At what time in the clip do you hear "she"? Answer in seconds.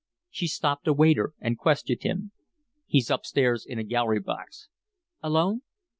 0.31-0.47